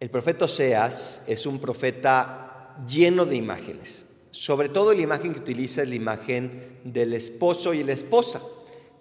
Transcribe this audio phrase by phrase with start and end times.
[0.00, 4.06] El profeta Oseas es un profeta lleno de imágenes.
[4.30, 8.40] Sobre todo la imagen que utiliza es la imagen del esposo y la esposa.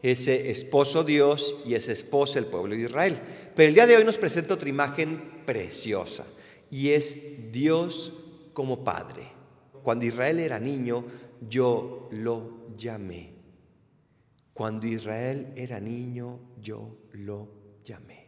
[0.02, 3.20] Ese esposo Dios y esa esposa el pueblo de Israel.
[3.55, 6.25] Pero el día de hoy nos presenta otra imagen preciosa
[6.71, 7.17] y es
[7.51, 8.13] Dios
[8.53, 9.27] como Padre.
[9.83, 11.05] Cuando Israel era niño,
[11.47, 13.33] yo lo llamé.
[14.53, 17.48] Cuando Israel era niño, yo lo
[17.84, 18.27] llamé.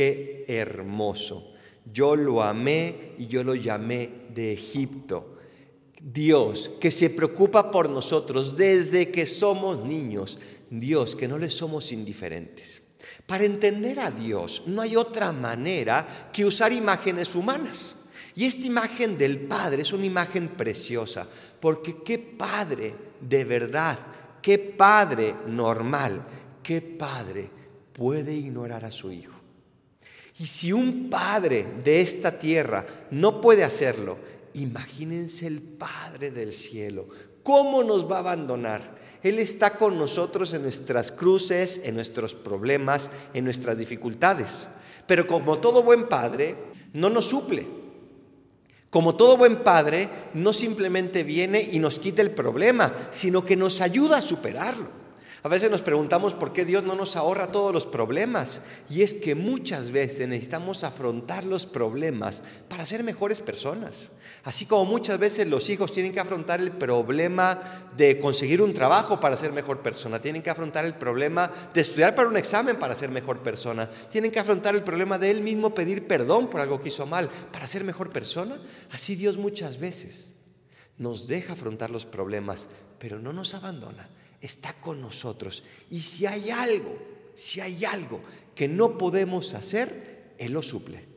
[0.00, 1.52] Qué hermoso.
[1.92, 5.36] Yo lo amé y yo lo llamé de Egipto.
[6.00, 10.38] Dios que se preocupa por nosotros desde que somos niños.
[10.70, 12.82] Dios que no le somos indiferentes.
[13.26, 17.98] Para entender a Dios no hay otra manera que usar imágenes humanas.
[18.34, 21.28] Y esta imagen del Padre es una imagen preciosa,
[21.60, 23.98] porque qué Padre de verdad,
[24.40, 26.24] qué Padre normal,
[26.62, 27.50] qué Padre
[27.92, 29.39] puede ignorar a su Hijo.
[30.40, 34.16] Y si un padre de esta tierra no puede hacerlo,
[34.54, 37.08] imagínense el Padre del cielo.
[37.42, 38.96] ¿Cómo nos va a abandonar?
[39.22, 44.70] Él está con nosotros en nuestras cruces, en nuestros problemas, en nuestras dificultades.
[45.06, 46.56] Pero como todo buen padre,
[46.94, 47.66] no nos suple.
[48.88, 53.82] Como todo buen padre, no simplemente viene y nos quita el problema, sino que nos
[53.82, 54.88] ayuda a superarlo.
[55.42, 58.60] A veces nos preguntamos por qué Dios no nos ahorra todos los problemas.
[58.90, 64.12] Y es que muchas veces necesitamos afrontar los problemas para ser mejores personas.
[64.44, 67.58] Así como muchas veces los hijos tienen que afrontar el problema
[67.96, 70.20] de conseguir un trabajo para ser mejor persona.
[70.20, 73.88] Tienen que afrontar el problema de estudiar para un examen para ser mejor persona.
[74.10, 77.30] Tienen que afrontar el problema de él mismo pedir perdón por algo que hizo mal
[77.50, 78.60] para ser mejor persona.
[78.90, 80.32] Así Dios muchas veces
[80.98, 82.68] nos deja afrontar los problemas,
[82.98, 85.62] pero no nos abandona está con nosotros.
[85.90, 86.96] Y si hay algo,
[87.34, 88.20] si hay algo
[88.54, 91.08] que no podemos hacer, Él lo suple.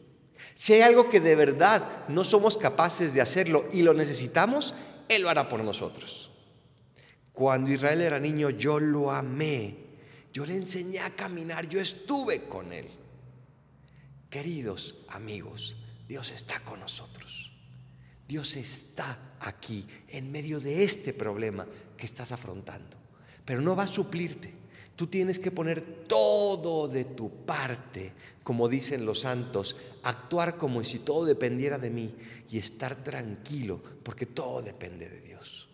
[0.55, 4.75] Si hay algo que de verdad no somos capaces de hacerlo y lo necesitamos,
[5.09, 6.31] Él lo hará por nosotros.
[7.31, 9.77] Cuando Israel era niño, yo lo amé.
[10.31, 12.87] Yo le enseñé a caminar, yo estuve con Él.
[14.29, 17.51] Queridos amigos, Dios está con nosotros.
[18.27, 21.67] Dios está aquí en medio de este problema
[21.97, 23.02] que estás afrontando
[23.45, 24.53] pero no va a suplirte.
[24.95, 30.99] Tú tienes que poner todo de tu parte, como dicen los santos, actuar como si
[30.99, 32.13] todo dependiera de mí
[32.49, 35.67] y estar tranquilo, porque todo depende de Dios.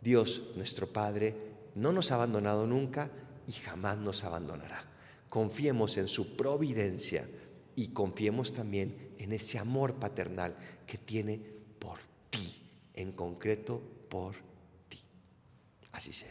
[0.00, 1.34] Dios, nuestro Padre,
[1.74, 3.10] no nos ha abandonado nunca
[3.46, 4.84] y jamás nos abandonará.
[5.28, 7.28] Confiemos en su providencia
[7.74, 10.56] y confiemos también en ese amor paternal
[10.86, 11.40] que tiene
[11.78, 11.98] por
[12.30, 12.62] ti,
[12.94, 14.47] en concreto por ti.
[15.98, 16.28] Así sea.